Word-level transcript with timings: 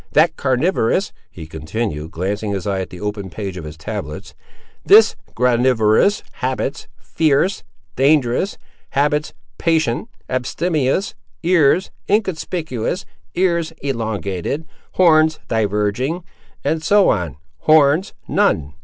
That, 0.13 0.35
carnivorous," 0.35 1.13
he 1.29 1.45
continued, 1.45 2.09
glancing 2.09 2.53
his 2.53 2.65
eye 2.65 2.79
at 2.81 2.89
the 2.89 2.99
open 2.99 3.29
page 3.29 3.55
of 3.55 3.65
his 3.65 3.77
tablets; 3.77 4.33
"this, 4.83 5.15
granivorous; 5.35 6.23
habits, 6.37 6.87
fierce, 6.97 7.63
dangerous; 7.95 8.57
habits, 8.97 9.35
patient, 9.59 10.09
abstemious; 10.27 11.13
ears, 11.43 11.91
inconspicuous; 12.09 13.05
ears, 13.35 13.73
elongated; 13.83 14.65
horns, 14.93 15.37
diverging, 15.47 16.23
&c., 16.67 16.95
horns, 17.59 18.13
none!" 18.27 18.73